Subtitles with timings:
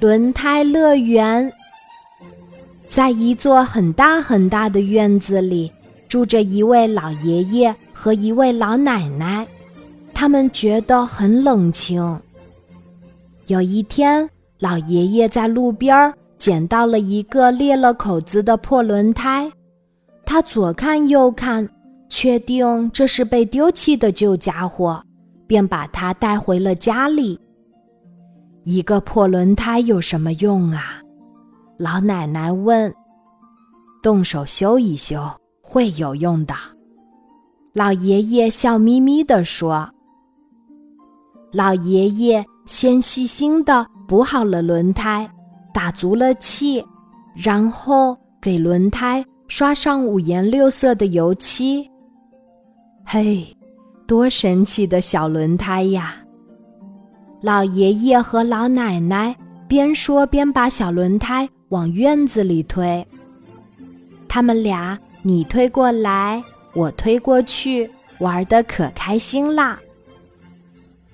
[0.00, 1.52] 轮胎乐园。
[2.88, 5.72] 在一座很大很大的院子里，
[6.08, 9.46] 住着一位老爷爷和一位老奶奶，
[10.12, 12.20] 他们觉得很冷清。
[13.46, 14.28] 有一天，
[14.60, 19.50] 老爷爷在路边捡到了一个裂了口子的破轮胎，
[20.24, 21.68] 他左看右看，
[22.08, 25.02] 确定这是被丢弃的旧家伙，
[25.46, 27.40] 便把它带回了家里。
[28.64, 31.00] 一个破轮胎有什么用啊？
[31.78, 32.92] 老奶奶问
[34.02, 35.22] ：“动手修一修
[35.62, 36.54] 会有用的。”
[37.74, 39.88] 老爷爷笑眯眯地说。
[41.52, 45.28] 老爷爷先细心地补好了轮胎，
[45.72, 46.84] 打足了气，
[47.34, 51.88] 然后给轮胎刷上五颜六色的油漆。
[53.04, 53.46] 嘿，
[54.06, 56.23] 多神奇的小轮胎呀！
[57.44, 59.36] 老爷爷和老奶奶
[59.68, 63.06] 边说边把小轮胎往院子里推。
[64.26, 66.42] 他们俩你推过来，
[66.72, 69.78] 我推过去，玩的可开心啦。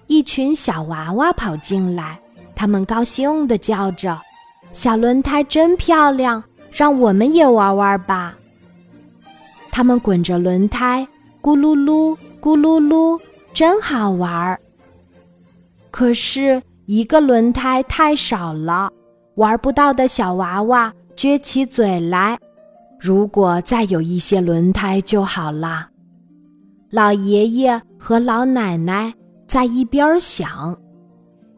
[0.06, 2.16] 一群小娃娃跑进来，
[2.54, 4.16] 他们高兴地叫着
[4.70, 8.38] ：“小轮胎真漂亮，让我们也玩玩吧！”
[9.72, 11.04] 他们滚着轮胎，
[11.42, 13.18] 咕噜噜，咕噜噜，
[13.52, 14.60] 真好玩儿。
[15.90, 18.90] 可是，一个轮胎太少了，
[19.34, 22.38] 玩不到的小娃娃撅起嘴来。
[23.00, 25.88] 如果再有一些轮胎就好啦。
[26.90, 29.12] 老爷爷和老奶奶
[29.46, 30.76] 在一边想，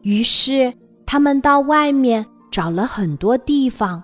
[0.01, 0.73] 于是
[1.05, 4.03] 他们到外面找了很多地方，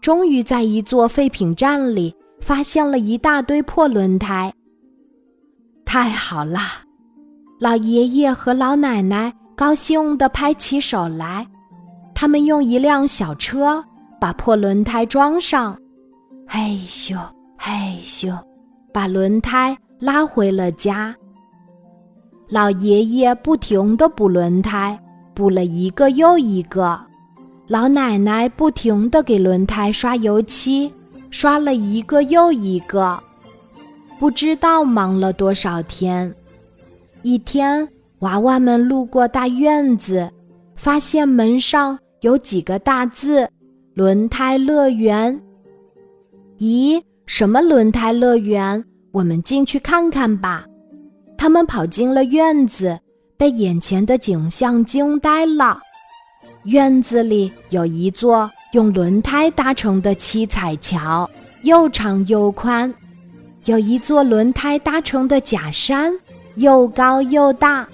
[0.00, 4.52] 终于在一座废品站里发现了一大堆破轮胎。
[5.84, 6.82] 太好啦！
[7.58, 9.32] 老爷爷和老奶奶。
[9.56, 11.46] 高兴地拍起手来，
[12.14, 13.82] 他们用一辆小车
[14.20, 15.74] 把破轮胎装上，
[16.46, 17.18] 嘿咻
[17.56, 17.72] 嘿
[18.04, 18.38] 咻，
[18.92, 21.16] 把轮胎拉回了家。
[22.50, 25.00] 老爷爷不停地补轮胎，
[25.34, 27.00] 补了一个又一个；
[27.66, 30.92] 老奶奶不停地给轮胎刷油漆，
[31.30, 33.18] 刷了一个又一个。
[34.18, 36.30] 不知道忙了多少天，
[37.22, 37.88] 一天。
[38.20, 40.30] 娃娃们路过大院子，
[40.74, 43.46] 发现门上有几个大字
[43.92, 45.38] “轮胎乐园”。
[46.58, 48.82] 咦，什么轮胎乐园？
[49.12, 50.64] 我们进去看看吧。
[51.36, 52.98] 他们跑进了院子，
[53.36, 55.78] 被眼前的景象惊呆了。
[56.64, 61.28] 院子里有一座用轮胎搭成的七彩桥，
[61.62, 62.90] 又长又宽；
[63.66, 66.12] 有一座轮胎搭成的假山，
[66.54, 67.86] 又高又大。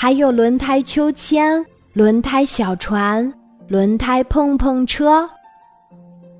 [0.00, 3.34] 还有轮胎秋千、轮胎小船、
[3.66, 5.28] 轮胎碰碰车。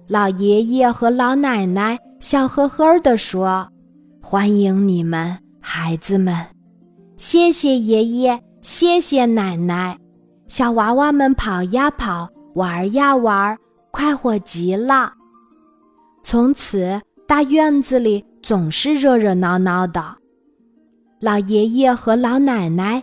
[0.06, 3.68] 老爷爷和老奶奶笑呵呵地说
[4.22, 6.32] ：“欢迎你们，孩子们！
[7.16, 9.98] 谢谢爷爷，谢谢奶奶。”
[10.46, 13.58] 小娃娃们跑呀跑，玩呀玩，
[13.90, 15.12] 快活极了。
[16.22, 20.14] 从此，大院子里总是热热闹闹的。
[21.20, 23.02] 老爷爷和老奶奶。